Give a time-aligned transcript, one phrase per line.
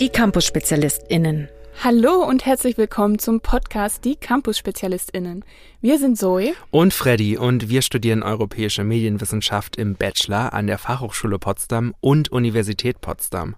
[0.00, 1.48] Die Campus-SpezialistInnen.
[1.84, 5.44] Hallo und herzlich willkommen zum Podcast Die Campus-SpezialistInnen.
[5.82, 11.38] Wir sind Zoe und Freddy und wir studieren Europäische Medienwissenschaft im Bachelor an der Fachhochschule
[11.38, 13.56] Potsdam und Universität Potsdam.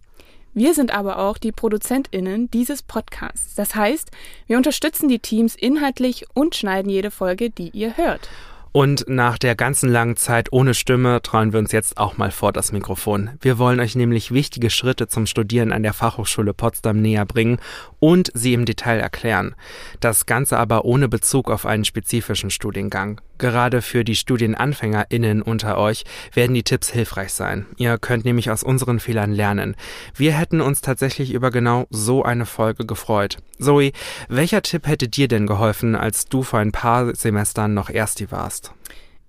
[0.53, 3.55] Wir sind aber auch die ProduzentInnen dieses Podcasts.
[3.55, 4.11] Das heißt,
[4.49, 8.29] wir unterstützen die Teams inhaltlich und schneiden jede Folge, die ihr hört.
[8.73, 12.53] Und nach der ganzen langen Zeit ohne Stimme trauen wir uns jetzt auch mal vor
[12.53, 13.31] das Mikrofon.
[13.41, 17.59] Wir wollen euch nämlich wichtige Schritte zum Studieren an der Fachhochschule Potsdam näher bringen
[17.99, 19.55] und sie im Detail erklären.
[20.01, 23.21] Das Ganze aber ohne Bezug auf einen spezifischen Studiengang.
[23.39, 27.67] Gerade für die StudienanfängerInnen unter euch werden die Tipps hilfreich sein.
[27.77, 29.77] Ihr könnt nämlich aus unseren Fehlern lernen.
[30.15, 33.39] Wir hätten uns tatsächlich über genau so eine Folge gefreut.
[33.59, 33.93] Zoe,
[34.29, 38.73] welcher Tipp hätte dir denn geholfen, als du vor ein paar Semestern noch Ersti warst?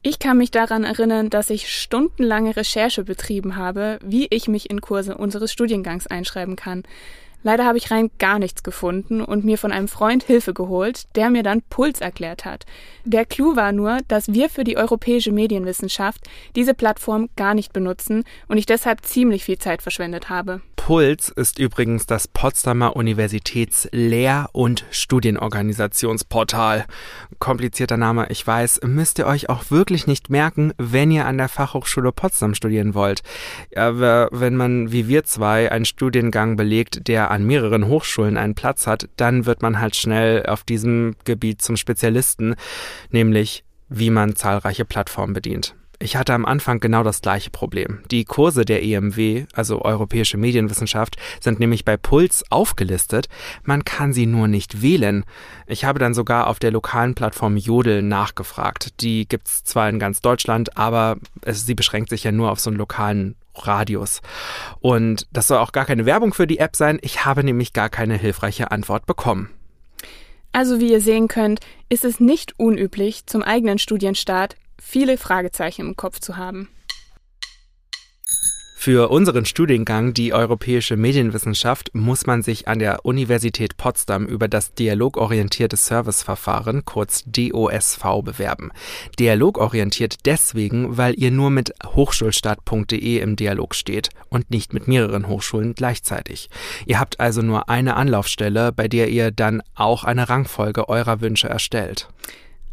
[0.02, 4.80] Ich kann mich daran erinnern, dass ich stundenlange Recherche betrieben habe, wie ich mich in
[4.80, 6.84] Kurse unseres Studiengangs einschreiben kann.
[7.42, 11.30] Leider habe ich rein gar nichts gefunden und mir von einem Freund Hilfe geholt, der
[11.30, 12.66] mir dann Puls erklärt hat.
[13.06, 18.24] Der Clou war nur, dass wir für die europäische Medienwissenschaft diese Plattform gar nicht benutzen
[18.48, 20.62] und ich deshalb ziemlich viel Zeit verschwendet habe.
[20.90, 26.88] Puls ist übrigens das Potsdamer Universitäts Lehr- und Studienorganisationsportal.
[27.38, 31.48] Komplizierter Name, ich weiß, müsst ihr euch auch wirklich nicht merken, wenn ihr an der
[31.48, 33.22] Fachhochschule Potsdam studieren wollt.
[33.76, 38.88] Aber wenn man wie wir zwei einen Studiengang belegt, der an mehreren Hochschulen einen Platz
[38.88, 42.56] hat, dann wird man halt schnell auf diesem Gebiet zum Spezialisten,
[43.12, 45.76] nämlich wie man zahlreiche Plattformen bedient.
[46.02, 48.00] Ich hatte am Anfang genau das gleiche Problem.
[48.10, 53.28] Die Kurse der EMW, also Europäische Medienwissenschaft, sind nämlich bei Puls aufgelistet.
[53.64, 55.26] Man kann sie nur nicht wählen.
[55.68, 59.02] Ich habe dann sogar auf der lokalen Plattform Jodel nachgefragt.
[59.02, 62.70] Die gibt's zwar in ganz Deutschland, aber es, sie beschränkt sich ja nur auf so
[62.70, 64.22] einen lokalen Radius.
[64.80, 67.00] Und das soll auch gar keine Werbung für die App sein.
[67.02, 69.50] Ich habe nämlich gar keine hilfreiche Antwort bekommen.
[70.54, 71.60] Also wie ihr sehen könnt,
[71.90, 76.70] ist es nicht unüblich, zum eigenen Studienstart viele Fragezeichen im Kopf zu haben.
[78.82, 84.74] Für unseren Studiengang, die Europäische Medienwissenschaft, muss man sich an der Universität Potsdam über das
[84.74, 88.72] dialogorientierte Serviceverfahren, kurz DOSV, bewerben.
[89.20, 95.76] Dialogorientiert deswegen, weil ihr nur mit hochschulstart.de im Dialog steht und nicht mit mehreren Hochschulen
[95.76, 96.50] gleichzeitig.
[96.86, 101.50] Ihr habt also nur eine Anlaufstelle, bei der ihr dann auch eine Rangfolge eurer Wünsche
[101.50, 102.08] erstellt.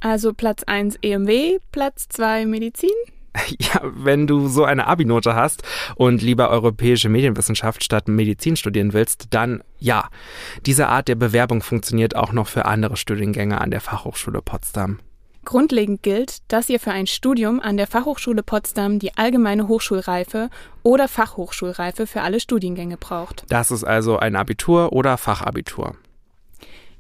[0.01, 2.91] Also Platz 1 EMW, Platz 2 Medizin?
[3.59, 5.63] Ja, wenn du so eine Abi-Note hast
[5.95, 10.09] und lieber europäische Medienwissenschaft statt Medizin studieren willst, dann ja.
[10.65, 15.01] Diese Art der Bewerbung funktioniert auch noch für andere Studiengänge an der Fachhochschule Potsdam.
[15.45, 20.51] Grundlegend gilt, dass ihr für ein Studium an der Fachhochschule Potsdam die allgemeine Hochschulreife
[20.83, 23.45] oder Fachhochschulreife für alle Studiengänge braucht.
[23.49, 25.95] Das ist also ein Abitur oder Fachabitur.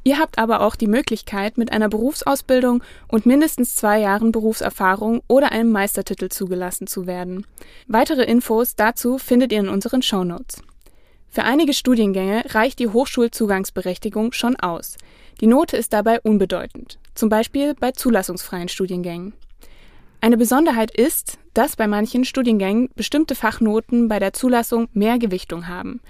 [0.06, 5.50] Ihr habt aber auch die Möglichkeit, mit einer Berufsausbildung und mindestens zwei Jahren Berufserfahrung oder
[5.50, 7.44] einem Meistertitel zugelassen zu werden.
[7.88, 10.62] Weitere Infos dazu findet ihr in unseren Shownotes.
[11.28, 14.96] Für einige Studiengänge reicht die Hochschulzugangsberechtigung schon aus.
[15.40, 19.32] Die Note ist dabei unbedeutend, zum Beispiel bei zulassungsfreien Studiengängen.
[20.20, 26.00] Eine Besonderheit ist, dass bei manchen Studiengängen bestimmte Fachnoten bei der Zulassung mehr Gewichtung haben.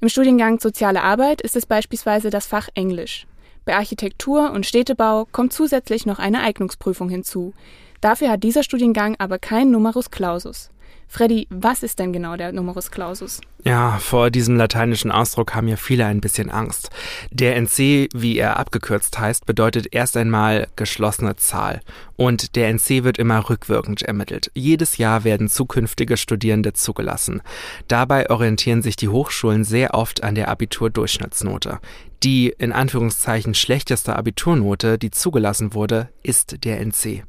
[0.00, 3.26] Im Studiengang Soziale Arbeit ist es beispielsweise das Fach Englisch.
[3.64, 7.54] Bei Architektur und Städtebau kommt zusätzlich noch eine Eignungsprüfung hinzu.
[8.00, 10.70] Dafür hat dieser Studiengang aber kein Numerus Clausus.
[11.12, 13.42] Freddy, was ist denn genau der Numerus Clausus?
[13.64, 16.88] Ja, vor diesem lateinischen Ausdruck haben ja viele ein bisschen Angst.
[17.30, 21.82] Der NC, wie er abgekürzt heißt, bedeutet erst einmal geschlossene Zahl.
[22.16, 24.50] Und der NC wird immer rückwirkend ermittelt.
[24.54, 27.42] Jedes Jahr werden zukünftige Studierende zugelassen.
[27.88, 31.78] Dabei orientieren sich die Hochschulen sehr oft an der Abiturdurchschnittsnote.
[32.22, 37.24] Die in Anführungszeichen schlechteste Abiturnote, die zugelassen wurde, ist der NC.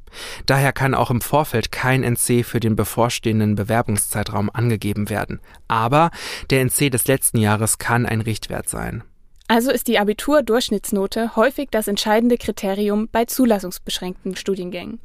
[0.46, 5.40] Daher kann auch im Vorfeld kein NC für den bevorstehenden Bewerbungszeitraum angegeben werden.
[5.68, 6.12] Aber
[6.52, 9.04] der NC des letzten Jahres kann ein Richtwert sein.
[9.48, 15.00] Also ist die Abiturdurchschnittsnote häufig das entscheidende Kriterium bei zulassungsbeschränkten Studiengängen.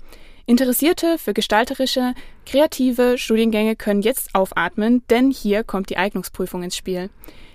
[0.47, 2.15] Interessierte für gestalterische,
[2.47, 7.11] kreative Studiengänge können jetzt aufatmen, denn hier kommt die Eignungsprüfung ins Spiel.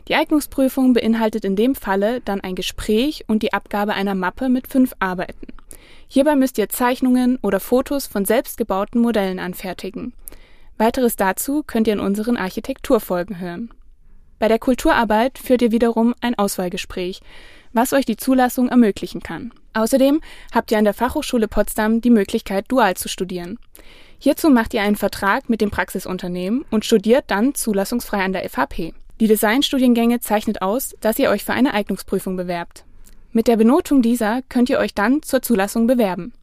[0.08, 4.68] Die Eignungsprüfung beinhaltet in dem Falle dann ein Gespräch und die Abgabe einer Mappe mit
[4.68, 5.48] fünf Arbeiten.
[6.08, 10.14] Hierbei müsst ihr Zeichnungen oder Fotos von selbstgebauten Modellen anfertigen.
[10.78, 13.72] Weiteres dazu könnt ihr in unseren Architekturfolgen hören.
[14.40, 17.22] Bei der Kulturarbeit führt ihr wiederum ein Auswahlgespräch,
[17.72, 19.54] was euch die Zulassung ermöglichen kann.
[19.74, 20.22] Außerdem
[20.54, 23.58] habt ihr an der Fachhochschule Potsdam die Möglichkeit, dual zu studieren.
[24.20, 28.94] Hierzu macht ihr einen Vertrag mit dem Praxisunternehmen und studiert dann zulassungsfrei an der FHP.
[29.20, 32.86] Die Designstudiengänge zeichnet aus, dass ihr euch für eine Eignungsprüfung bewerbt.
[33.32, 36.34] Mit der Benotung dieser könnt ihr euch dann zur Zulassung bewerben.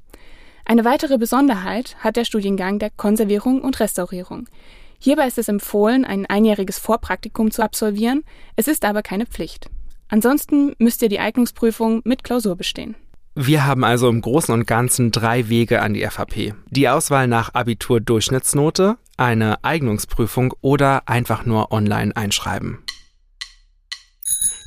[0.70, 4.48] Eine weitere Besonderheit hat der Studiengang der Konservierung und Restaurierung.
[5.00, 8.22] Hierbei ist es empfohlen, ein einjähriges Vorpraktikum zu absolvieren,
[8.54, 9.68] es ist aber keine Pflicht.
[10.10, 12.94] Ansonsten müsst ihr die Eignungsprüfung mit Klausur bestehen.
[13.34, 16.54] Wir haben also im Großen und Ganzen drei Wege an die FAP.
[16.70, 22.78] Die Auswahl nach Abitur-Durchschnittsnote, eine Eignungsprüfung oder einfach nur online einschreiben.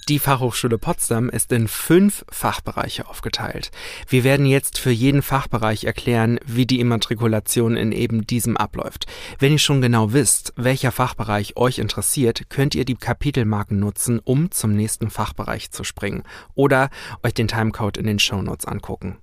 [0.10, 3.72] Die Fachhochschule Potsdam ist in fünf Fachbereiche aufgeteilt.
[4.10, 9.06] Wir werden jetzt für jeden Fachbereich erklären, wie die Immatrikulation in eben diesem abläuft.
[9.40, 14.52] Wenn ihr schon genau wisst, welcher Fachbereich euch interessiert, könnt ihr die Kapitelmarken nutzen, um
[14.52, 16.24] zum nächsten Fachbereich zu springen
[16.54, 16.90] oder
[17.24, 19.23] euch den Timecode in den Shownotes angucken.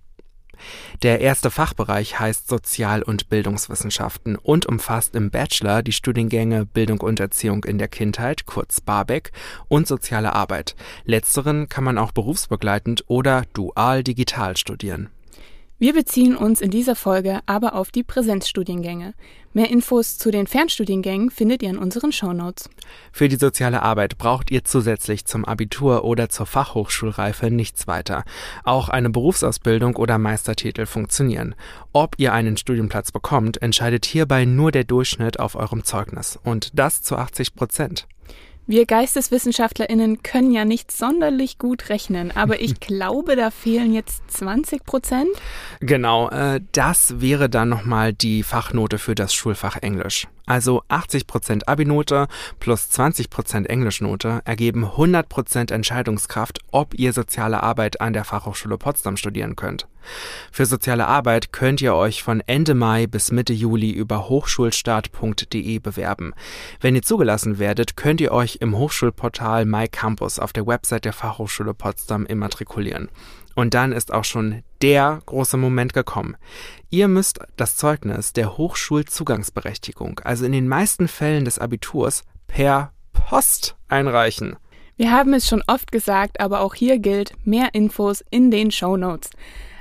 [1.02, 7.20] Der erste Fachbereich heißt Sozial- und Bildungswissenschaften und umfasst im Bachelor die Studiengänge Bildung und
[7.20, 9.32] Erziehung in der Kindheit, kurz BABEC,
[9.68, 10.76] und Soziale Arbeit.
[11.04, 15.10] Letzteren kann man auch berufsbegleitend oder dual digital studieren.
[15.81, 19.15] Wir beziehen uns in dieser Folge aber auf die Präsenzstudiengänge.
[19.55, 22.69] Mehr Infos zu den Fernstudiengängen findet ihr in unseren Shownotes.
[23.12, 28.25] Für die soziale Arbeit braucht ihr zusätzlich zum Abitur oder zur Fachhochschulreife nichts weiter.
[28.62, 31.55] Auch eine Berufsausbildung oder Meistertitel funktionieren.
[31.94, 37.00] Ob ihr einen Studienplatz bekommt, entscheidet hierbei nur der Durchschnitt auf eurem Zeugnis und das
[37.00, 38.06] zu 80 Prozent.
[38.70, 44.84] Wir GeisteswissenschaftlerInnen können ja nicht sonderlich gut rechnen, aber ich glaube, da fehlen jetzt 20
[44.84, 45.28] Prozent.
[45.81, 50.28] Genau, äh, das wäre dann nochmal die Fachnote für das Schulfach Englisch.
[50.46, 52.26] Also 80% Abi-Note
[52.58, 59.56] plus 20% Englischnote ergeben 100% Entscheidungskraft, ob ihr soziale Arbeit an der Fachhochschule Potsdam studieren
[59.56, 59.87] könnt.
[60.50, 66.32] Für soziale Arbeit könnt ihr euch von Ende Mai bis Mitte Juli über hochschulstart.de bewerben.
[66.81, 71.75] Wenn ihr zugelassen werdet, könnt ihr euch im Hochschulportal MyCampus auf der Website der Fachhochschule
[71.75, 73.08] Potsdam immatrikulieren.
[73.60, 76.38] Und dann ist auch schon der große Moment gekommen.
[76.88, 83.76] Ihr müsst das Zeugnis der Hochschulzugangsberechtigung, also in den meisten Fällen des Abiturs, per Post
[83.86, 84.56] einreichen.
[84.96, 88.96] Wir haben es schon oft gesagt, aber auch hier gilt mehr Infos in den Show
[88.96, 89.28] Notes.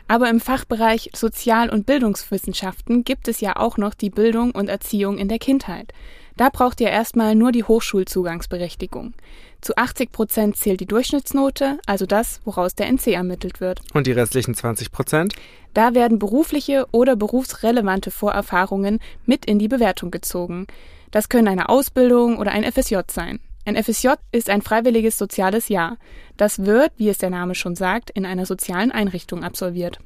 [0.10, 5.18] Aber im Fachbereich Sozial- und Bildungswissenschaften gibt es ja auch noch die Bildung und Erziehung
[5.18, 5.94] in der Kindheit.
[6.40, 9.14] Da braucht ihr erstmal nur die Hochschulzugangsberechtigung.
[9.60, 13.82] Zu 80 Prozent zählt die Durchschnittsnote, also das, woraus der NC ermittelt wird.
[13.94, 15.34] Und die restlichen 20 Prozent?
[15.74, 20.68] Da werden berufliche oder berufsrelevante Vorerfahrungen mit in die Bewertung gezogen.
[21.12, 23.42] Das können eine Ausbildung oder ein FSJ sein.
[23.66, 25.98] Ein FSJ ist ein freiwilliges soziales Jahr.
[26.38, 30.00] Das wird, wie es der Name schon sagt, in einer sozialen Einrichtung absolviert.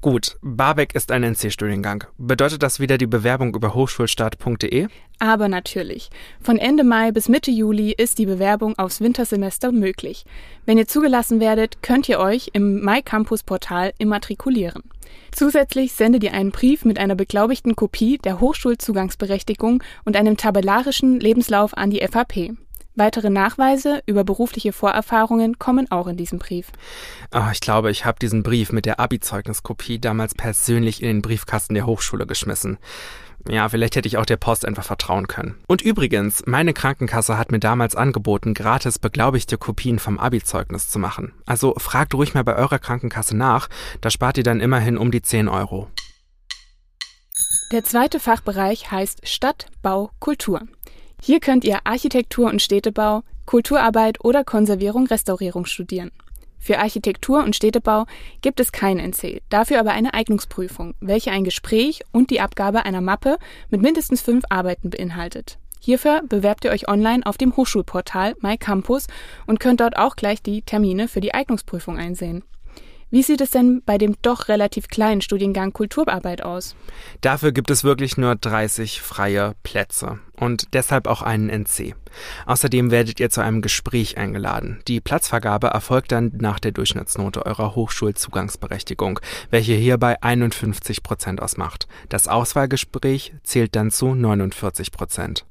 [0.00, 2.04] Gut, Barbeck ist ein NC-Studiengang.
[2.18, 4.88] Bedeutet das wieder die Bewerbung über hochschulstart.de?
[5.18, 6.10] Aber natürlich.
[6.40, 10.24] Von Ende Mai bis Mitte Juli ist die Bewerbung aufs Wintersemester möglich.
[10.66, 14.82] Wenn ihr zugelassen werdet, könnt ihr euch im MyCampus-Portal immatrikulieren.
[15.32, 21.76] Zusätzlich sendet ihr einen Brief mit einer beglaubigten Kopie der Hochschulzugangsberechtigung und einem tabellarischen Lebenslauf
[21.76, 22.56] an die FAP.
[22.96, 26.72] Weitere Nachweise über berufliche Vorerfahrungen kommen auch in diesem Brief.
[27.30, 31.74] Oh, ich glaube, ich habe diesen Brief mit der Abi-Zeugniskopie damals persönlich in den Briefkasten
[31.74, 32.78] der Hochschule geschmissen.
[33.48, 35.56] Ja, vielleicht hätte ich auch der Post einfach vertrauen können.
[35.68, 41.32] Und übrigens, meine Krankenkasse hat mir damals angeboten, gratis beglaubigte Kopien vom Abi-Zeugnis zu machen.
[41.44, 43.68] Also fragt ruhig mal bei eurer Krankenkasse nach,
[44.00, 45.88] da spart ihr dann immerhin um die 10 Euro.
[47.72, 50.62] Der zweite Fachbereich heißt Stadt, Bau, Kultur.
[51.22, 56.12] Hier könnt ihr Architektur und Städtebau, Kulturarbeit oder Konservierung, Restaurierung studieren.
[56.58, 58.06] Für Architektur und Städtebau
[58.42, 63.00] gibt es kein NC, dafür aber eine Eignungsprüfung, welche ein Gespräch und die Abgabe einer
[63.00, 63.38] Mappe
[63.70, 65.58] mit mindestens fünf Arbeiten beinhaltet.
[65.80, 69.06] Hierfür bewerbt ihr euch online auf dem Hochschulportal MyCampus
[69.46, 72.42] und könnt dort auch gleich die Termine für die Eignungsprüfung einsehen.
[73.08, 76.74] Wie sieht es denn bei dem doch relativ kleinen Studiengang Kulturarbeit aus?
[77.20, 81.94] Dafür gibt es wirklich nur 30 freie Plätze und deshalb auch einen NC.
[82.46, 84.80] Außerdem werdet ihr zu einem Gespräch eingeladen.
[84.88, 89.20] Die Platzvergabe erfolgt dann nach der Durchschnittsnote eurer Hochschulzugangsberechtigung,
[89.50, 91.86] welche hierbei 51 Prozent ausmacht.
[92.08, 95.46] Das Auswahlgespräch zählt dann zu 49 Prozent.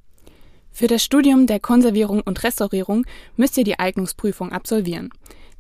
[0.74, 3.06] Für das Studium der Konservierung und Restaurierung
[3.38, 5.10] müsst ihr die Eignungsprüfung absolvieren.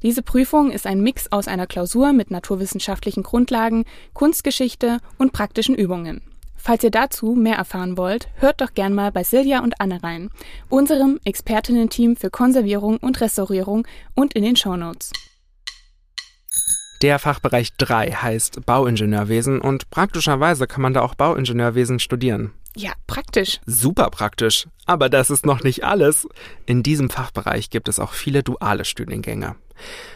[0.06, 6.22] Diese Prüfung ist ein Mix aus einer Klausur mit naturwissenschaftlichen Grundlagen, Kunstgeschichte und praktischen Übungen.
[6.56, 10.30] Falls ihr dazu mehr erfahren wollt, hört doch gern mal bei Silja und Anne rein,
[10.70, 15.12] unserem Expertinnen-Team für Konservierung und Restaurierung und in den Shownotes.
[17.02, 22.52] Der Fachbereich 3 heißt Bauingenieurwesen und praktischerweise kann man da auch Bauingenieurwesen studieren.
[22.76, 23.60] Ja, praktisch.
[23.66, 24.68] Super praktisch.
[24.86, 26.28] Aber das ist noch nicht alles.
[26.68, 29.56] In diesem Fachbereich gibt es auch viele duale Studiengänge.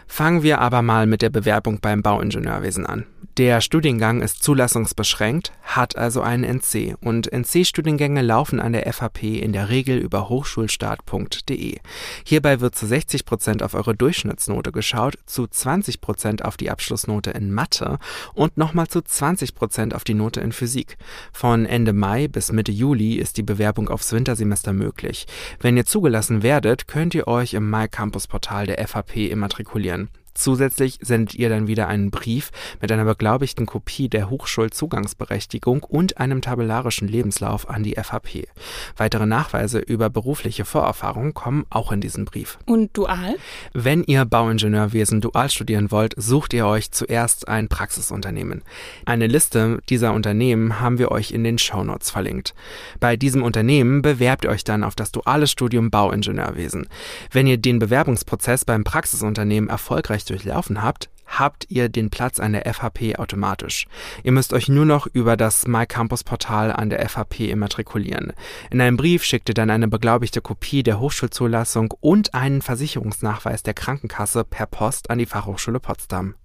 [0.08, 3.06] Fangen wir aber mal mit der Bewerbung beim Bauingenieurwesen an.
[3.40, 9.54] Der Studiengang ist zulassungsbeschränkt, hat also einen NC und NC-Studiengänge laufen an der FHP in
[9.54, 11.78] der Regel über hochschulstart.de.
[12.26, 17.32] Hierbei wird zu 60 Prozent auf eure Durchschnittsnote geschaut, zu 20 Prozent auf die Abschlussnote
[17.32, 17.98] in Mathe
[18.34, 20.98] und nochmal zu 20 Prozent auf die Note in Physik.
[21.32, 25.28] Von Ende Mai bis Mitte Juli ist die Bewerbung aufs Wintersemester möglich.
[25.62, 30.10] Wenn ihr zugelassen werdet, könnt ihr euch im Mai Campus Portal der FHP immatrikulieren.
[30.40, 36.42] Zusätzlich sendet ihr dann wieder einen Brief mit einer beglaubigten Kopie der Hochschulzugangsberechtigung und einem
[36.42, 38.48] tabellarischen Lebenslauf an die FHP.
[38.96, 42.58] Weitere Nachweise über berufliche Vorerfahrung kommen auch in diesen Brief.
[42.66, 43.36] Und dual?
[43.74, 48.64] Wenn ihr Bauingenieurwesen dual studieren wollt, sucht ihr euch zuerst ein Praxisunternehmen.
[49.06, 52.56] Eine Liste dieser Unternehmen haben wir euch in den Shownotes verlinkt.
[53.02, 56.88] Bei diesem Unternehmen bewerbt ihr euch dann auf das duale Studium Bauingenieurwesen.
[57.30, 62.72] Wenn ihr den Bewerbungsprozess beim Praxisunternehmen erfolgreich durchlaufen habt, habt ihr den Platz an der
[62.74, 63.88] FHP automatisch.
[64.24, 68.34] Ihr müsst euch nur noch über das MyCampus-Portal an der FHP immatrikulieren.
[68.72, 73.74] In einem Brief schickt ihr dann eine beglaubigte Kopie der Hochschulzulassung und einen Versicherungsnachweis der
[73.74, 76.36] Krankenkasse per Post an die Fachhochschule Potsdam.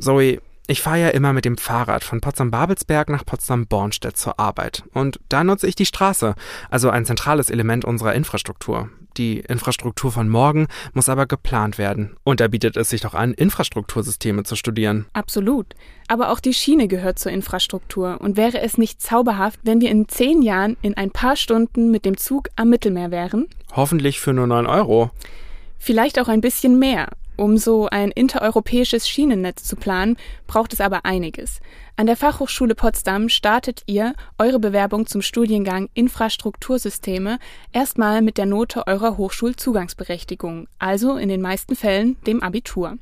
[0.00, 4.84] Zoe, ich fahre ja immer mit dem Fahrrad von Potsdam-Babelsberg nach Potsdam-Bornstedt zur Arbeit.
[4.94, 6.36] Und da nutze ich die Straße,
[6.70, 8.88] also ein zentrales Element unserer Infrastruktur.
[9.16, 12.16] Die Infrastruktur von morgen muss aber geplant werden.
[12.22, 15.06] Und da bietet es sich doch an, Infrastruktursysteme zu studieren.
[15.12, 15.74] Absolut.
[16.06, 18.20] Aber auch die Schiene gehört zur Infrastruktur.
[18.20, 22.04] Und wäre es nicht zauberhaft, wenn wir in zehn Jahren in ein paar Stunden mit
[22.04, 23.48] dem Zug am Mittelmeer wären?
[23.72, 25.10] Hoffentlich für nur 9 Euro.
[25.78, 27.08] Vielleicht auch ein bisschen mehr.
[27.40, 31.60] Um so ein intereuropäisches Schienennetz zu planen, braucht es aber einiges.
[31.96, 37.38] An der Fachhochschule Potsdam startet ihr eure Bewerbung zum Studiengang Infrastruktursysteme
[37.72, 42.98] erstmal mit der Note eurer Hochschulzugangsberechtigung, also in den meisten Fällen dem Abitur.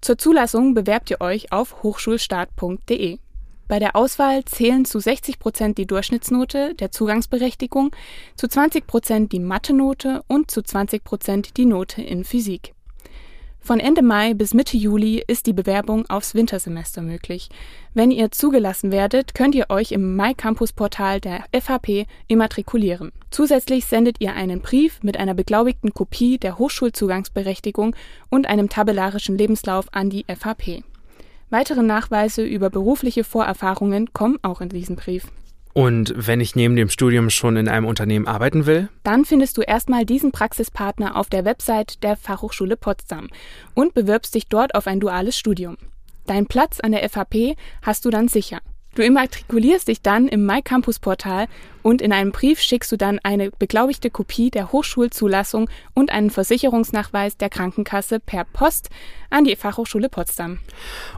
[0.00, 3.20] Zur Zulassung bewerbt ihr euch auf hochschulstart.de.
[3.68, 7.94] Bei der Auswahl zählen zu 60 Prozent die Durchschnittsnote der Zugangsberechtigung,
[8.34, 12.74] zu 20 Prozent die Mathe-Note und zu 20 Prozent die Note in Physik.
[13.64, 17.48] Von Ende Mai bis Mitte Juli ist die Bewerbung aufs Wintersemester möglich.
[17.94, 23.12] Wenn ihr zugelassen werdet, könnt ihr euch im Mai Campus Portal der FHP immatrikulieren.
[23.30, 27.94] Zusätzlich sendet ihr einen Brief mit einer beglaubigten Kopie der Hochschulzugangsberechtigung
[28.30, 30.82] und einem tabellarischen Lebenslauf an die FHP.
[31.50, 35.28] Weitere Nachweise über berufliche Vorerfahrungen kommen auch in diesen Brief.
[35.74, 38.88] Und wenn ich neben dem Studium schon in einem Unternehmen arbeiten will?
[39.04, 43.28] Dann findest du erstmal diesen Praxispartner auf der Website der Fachhochschule Potsdam
[43.74, 45.76] und bewirbst dich dort auf ein duales Studium.
[46.26, 48.60] Deinen Platz an der FHP hast du dann sicher.
[48.94, 51.46] Du immatrikulierst dich dann im MyCampus-Portal
[51.82, 57.38] und in einem Brief schickst du dann eine beglaubigte Kopie der Hochschulzulassung und einen Versicherungsnachweis
[57.38, 58.90] der Krankenkasse per Post
[59.32, 60.58] an die Fachhochschule Potsdam.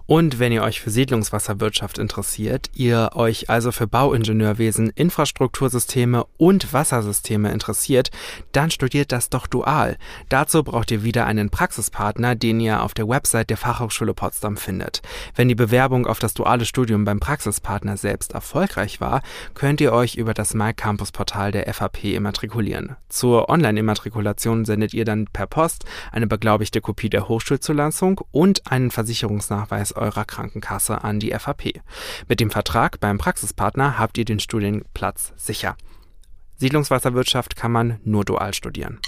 [0.06, 7.50] Und wenn ihr euch für Siedlungswasserwirtschaft interessiert, ihr euch also für Bauingenieurwesen, Infrastruktursysteme und Wassersysteme
[7.50, 8.11] interessiert,
[8.52, 9.97] dann studiert das doch dual.
[10.28, 15.02] Dazu braucht ihr wieder einen Praxispartner, den ihr auf der Website der Fachhochschule Potsdam findet.
[15.35, 19.23] Wenn die Bewerbung auf das duale Studium beim Praxispartner selbst erfolgreich war,
[19.54, 22.97] könnt ihr euch über das MyCampus-Portal der FAP immatrikulieren.
[23.09, 29.93] Zur Online-Immatrikulation sendet ihr dann per Post eine beglaubigte Kopie der Hochschulzulassung und einen Versicherungsnachweis
[29.93, 31.81] eurer Krankenkasse an die FAP.
[32.29, 35.77] Mit dem Vertrag beim Praxispartner habt ihr den Studienplatz sicher.
[36.57, 39.01] Siedlungswasserwirtschaft kann man nur dual studieren.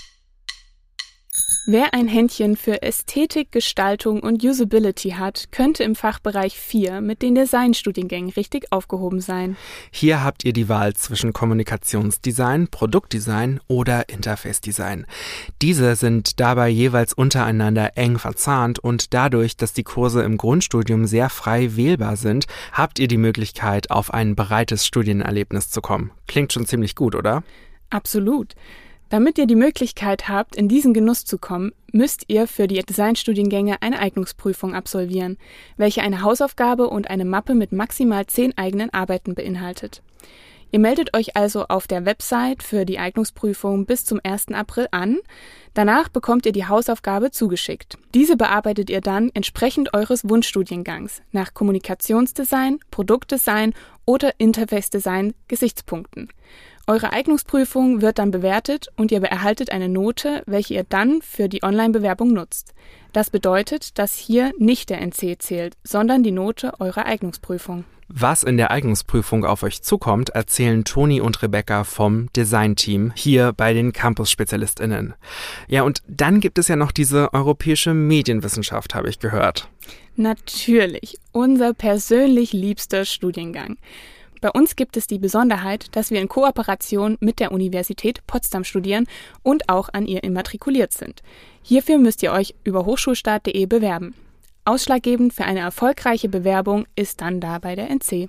[1.69, 7.35] Wer ein Händchen für Ästhetik, Gestaltung und Usability hat, könnte im Fachbereich 4 mit den
[7.35, 9.57] Designstudiengängen richtig aufgehoben sein.
[9.91, 15.07] Hier habt ihr die Wahl zwischen Kommunikationsdesign, Produktdesign oder Interface Design.
[15.61, 21.31] Diese sind dabei jeweils untereinander eng verzahnt und dadurch, dass die Kurse im Grundstudium sehr
[21.31, 26.13] frei wählbar sind, habt ihr die Möglichkeit, auf ein breites Studienerlebnis zu kommen.
[26.29, 27.43] Klingt schon ziemlich gut, oder?
[27.91, 28.55] Absolut.
[29.09, 33.81] Damit ihr die Möglichkeit habt, in diesen Genuss zu kommen, müsst ihr für die Designstudiengänge
[33.81, 35.39] eine Eignungsprüfung absolvieren,
[35.77, 40.03] welche eine Hausaufgabe und eine Mappe mit maximal zehn eigenen Arbeiten beinhaltet.
[40.73, 44.49] Ihr meldet euch also auf der Website für die Eignungsprüfung bis zum 1.
[44.49, 45.19] April an.
[45.75, 47.99] Danach bekommt ihr die Hausaufgabe zugeschickt.
[48.15, 53.75] Diese bearbeitet ihr dann entsprechend eures Wunschstudiengangs nach Kommunikationsdesign, Produktdesign
[54.07, 56.29] oder Interface-Design Gesichtspunkten.
[56.89, 61.65] Eure Eignungsprüfung wird dann bewertet und ihr erhaltet eine Note, welche ihr dann für die
[61.65, 62.75] Online-Bewerbung nutzt.
[63.13, 67.85] Das bedeutet, dass hier nicht der NC zählt, sondern die Note eurer Eignungsprüfung.
[68.07, 73.75] Was in der Eignungsprüfung auf euch zukommt, erzählen Toni und Rebecca vom Design-Team hier bei
[73.75, 75.15] den Campus-SpezialistInnen.
[75.67, 79.69] Ja, und dann gibt es ja noch diese europäische Medienwissenschaft, habe ich gehört.
[80.15, 83.77] Natürlich, unser persönlich liebster Studiengang.
[84.41, 89.07] Bei uns gibt es die Besonderheit, dass wir in Kooperation mit der Universität Potsdam studieren
[89.43, 91.23] und auch an ihr immatrikuliert sind.
[91.63, 94.15] Hierfür müsst ihr euch über hochschulstart.de bewerben.
[94.67, 98.29] Ausschlaggebend für eine erfolgreiche Bewerbung ist dann dabei der NC.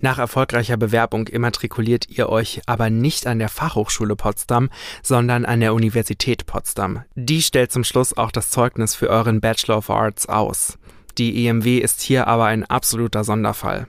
[0.00, 4.68] Nach erfolgreicher Bewerbung immatrikuliert ihr euch aber nicht an der Fachhochschule Potsdam,
[5.04, 7.04] sondern an der Universität Potsdam.
[7.14, 10.76] Die stellt zum Schluss auch das Zeugnis für euren Bachelor of Arts aus.
[11.18, 13.86] Die EMW ist hier aber ein absoluter Sonderfall.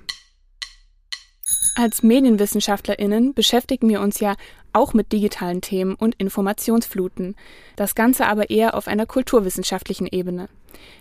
[1.80, 4.34] Als Medienwissenschaftlerinnen beschäftigen wir uns ja
[4.74, 7.36] auch mit digitalen Themen und Informationsfluten.
[7.76, 10.50] Das Ganze aber eher auf einer kulturwissenschaftlichen Ebene.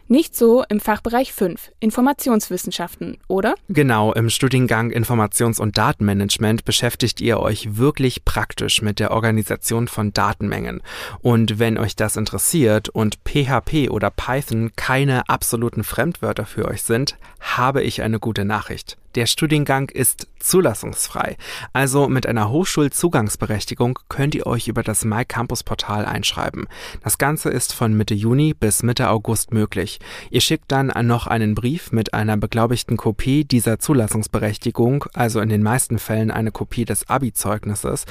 [0.08, 3.56] Nicht so im Fachbereich 5, Informationswissenschaften, oder?
[3.68, 10.12] Genau, im Studiengang Informations- und Datenmanagement beschäftigt ihr euch wirklich praktisch mit der Organisation von
[10.12, 10.80] Datenmengen.
[11.22, 17.16] Und wenn euch das interessiert und PHP oder Python keine absoluten Fremdwörter für euch sind,
[17.40, 18.96] habe ich eine gute Nachricht.
[19.16, 21.38] Der Studiengang ist zulassungsfrei.
[21.72, 26.68] Also mit einer Hochschulzugangsberechtigung könnt ihr euch über das MyCampus-Portal einschreiben.
[27.02, 29.98] Das Ganze ist von Mitte Juni bis Mitte August möglich.
[30.30, 35.62] Ihr schickt dann noch einen Brief mit einer beglaubigten Kopie dieser Zulassungsberechtigung, also in den
[35.62, 38.04] meisten Fällen eine Kopie des Abi-Zeugnisses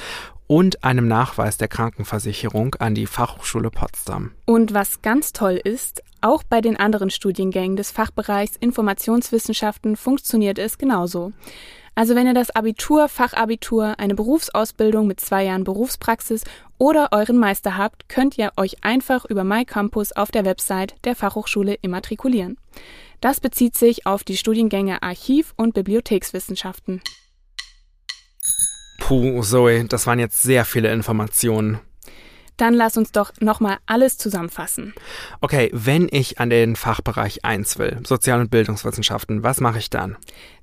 [0.48, 4.32] und einem Nachweis der Krankenversicherung an die Fachhochschule Potsdam.
[4.46, 10.78] Und was ganz toll ist, auch bei den anderen Studiengängen des Fachbereichs Informationswissenschaften funktioniert es
[10.78, 11.34] genauso.
[11.98, 16.44] Also wenn ihr das Abitur, Fachabitur, eine Berufsausbildung mit zwei Jahren Berufspraxis
[16.78, 21.78] oder euren Meister habt, könnt ihr euch einfach über MyCampus auf der Website der Fachhochschule
[21.82, 22.58] immatrikulieren.
[23.22, 27.02] Das bezieht sich auf die Studiengänge Archiv- und Bibliothekswissenschaften.
[29.00, 31.80] Puh, Zoe, das waren jetzt sehr viele Informationen.
[32.58, 34.94] Dann lass uns doch nochmal alles zusammenfassen.
[35.42, 40.18] Okay, wenn ich an den Fachbereich 1 will, Sozial- und Bildungswissenschaften, was mache ich dann?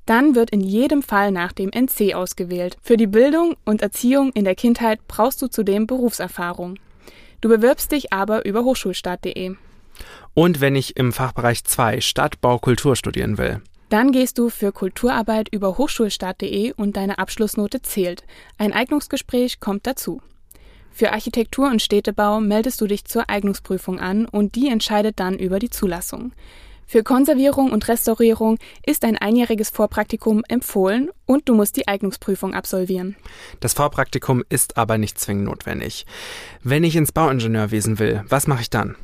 [0.07, 2.77] Dann wird in jedem Fall nach dem NC ausgewählt.
[2.83, 6.79] Für die Bildung und Erziehung in der Kindheit brauchst du zudem Berufserfahrung.
[7.41, 9.55] Du bewirbst dich aber über hochschulstart.de.
[10.35, 13.61] Und wenn ich im Fachbereich 2 Stadtbau Kultur studieren will?
[13.91, 18.25] Dann gehst du für Kulturarbeit über hochschulstart.de und deine Abschlussnote zählt.
[18.57, 20.23] Ein Eignungsgespräch kommt dazu.
[20.93, 25.59] Für Architektur und Städtebau meldest du dich zur Eignungsprüfung an und die entscheidet dann über
[25.59, 26.33] die Zulassung.
[26.87, 33.17] Für Konservierung und Restaurierung ist ein einjähriges Vorpraktikum empfohlen und du musst die Eignungsprüfung absolvieren.
[33.61, 36.05] Das Vorpraktikum ist aber nicht zwingend notwendig.
[36.63, 38.97] Wenn ich ins Bauingenieurwesen will, was mache ich dann?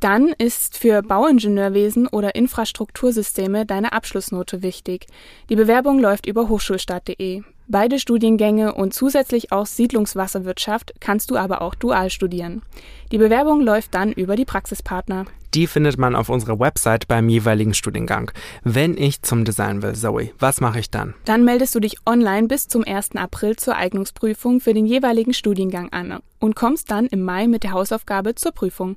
[0.00, 5.06] Dann ist für Bauingenieurwesen oder Infrastruktursysteme deine Abschlussnote wichtig.
[5.48, 7.42] Die Bewerbung läuft über hochschulstart.de.
[7.66, 12.62] Beide Studiengänge und zusätzlich auch Siedlungswasserwirtschaft kannst du aber auch dual studieren.
[13.10, 15.24] Die Bewerbung läuft dann über die Praxispartner.
[15.54, 18.32] Die findet man auf unserer Website beim jeweiligen Studiengang.
[18.64, 21.14] Wenn ich zum Design will, Zoe, was mache ich dann?
[21.24, 23.16] Dann meldest du dich online bis zum 1.
[23.16, 27.70] April zur Eignungsprüfung für den jeweiligen Studiengang an und kommst dann im Mai mit der
[27.70, 28.96] Hausaufgabe zur Prüfung.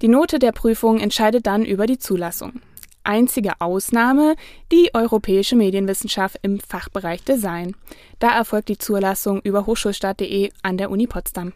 [0.00, 2.62] Die Note der Prüfung entscheidet dann über die Zulassung.
[3.04, 4.36] Einzige Ausnahme
[4.72, 7.74] die europäische Medienwissenschaft im Fachbereich Design.
[8.18, 11.52] Da erfolgt die Zulassung über hochschulstadt.de an der Uni Potsdam.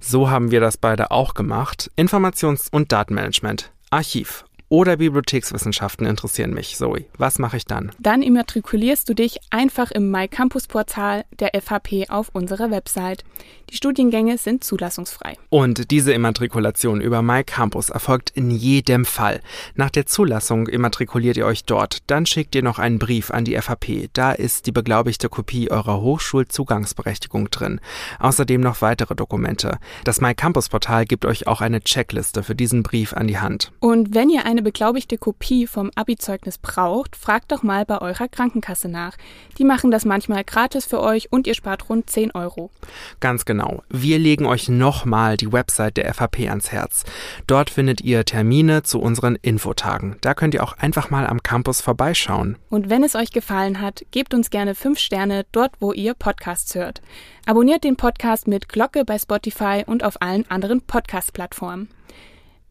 [0.00, 1.90] So haben wir das beide auch gemacht.
[1.96, 6.78] Informations- und Datenmanagement, Archiv oder Bibliothekswissenschaften interessieren mich.
[6.78, 7.92] Zoe, was mache ich dann?
[7.98, 13.22] Dann immatrikulierst du dich einfach im MyCampus-Portal der FHP auf unserer Website.
[13.68, 15.36] Die Studiengänge sind zulassungsfrei.
[15.50, 19.42] Und diese Immatrikulation über MyCampus erfolgt in jedem Fall.
[19.74, 21.98] Nach der Zulassung immatrikuliert ihr euch dort.
[22.06, 24.08] Dann schickt ihr noch einen Brief an die FHP.
[24.14, 27.78] Da ist die beglaubigte Kopie eurer Hochschulzugangsberechtigung drin.
[28.20, 29.78] Außerdem noch weitere Dokumente.
[30.04, 33.70] Das MyCampus-Portal gibt euch auch eine Checkliste für diesen Brief an die Hand.
[33.80, 38.28] Und wenn ihr eine eine beglaubigte Kopie vom Abi-Zeugnis braucht, fragt doch mal bei eurer
[38.28, 39.16] Krankenkasse nach.
[39.58, 42.70] Die machen das manchmal gratis für euch und ihr spart rund 10 Euro.
[43.18, 43.82] Ganz genau.
[43.88, 47.04] Wir legen euch nochmal die Website der FAP ans Herz.
[47.48, 50.16] Dort findet ihr Termine zu unseren Infotagen.
[50.20, 52.56] Da könnt ihr auch einfach mal am Campus vorbeischauen.
[52.70, 56.76] Und wenn es euch gefallen hat, gebt uns gerne 5 Sterne dort, wo ihr Podcasts
[56.76, 57.02] hört.
[57.46, 61.88] Abonniert den Podcast mit Glocke bei Spotify und auf allen anderen Podcast-Plattformen.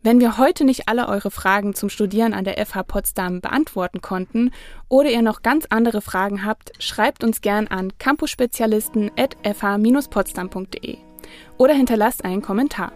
[0.03, 4.49] Wenn wir heute nicht alle eure Fragen zum Studieren an der FH Potsdam beantworten konnten
[4.89, 10.97] oder ihr noch ganz andere Fragen habt, schreibt uns gern an campusspezialisten.fh-potsdam.de
[11.57, 12.91] oder hinterlasst einen Kommentar.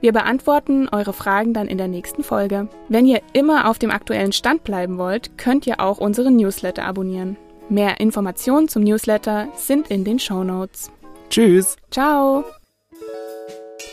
[0.00, 2.68] Wir beantworten eure Fragen dann in der nächsten Folge.
[2.88, 7.36] Wenn ihr immer auf dem aktuellen Stand bleiben wollt, könnt ihr auch unseren Newsletter abonnieren.
[7.68, 10.90] Mehr Informationen zum Newsletter sind in den Show Notes.
[11.30, 11.76] Tschüss.
[11.92, 12.44] Ciao.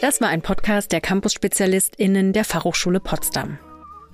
[0.02, 3.60] Das war ein Podcast der Campus-SpezialistInnen der Fachhochschule Potsdam.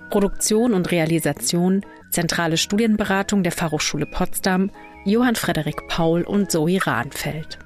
[0.10, 4.71] Produktion und Realisation, zentrale Studienberatung der Fachhochschule Potsdam,
[5.04, 7.60] Johann Frederik Paul und Zoe Rahnfeld.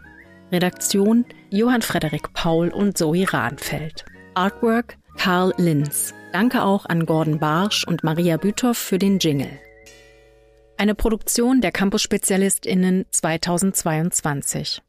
[0.52, 4.04] Redaktion Johann Frederik Paul und Zoe Rahnfeld.
[4.34, 6.14] Artwork Karl Linz.
[6.34, 9.60] Danke auch an Gordon Barsch und Maria Büthoff für den Jingle.
[10.76, 14.82] Eine Produktion der Campus-SpezialistInnen 2022.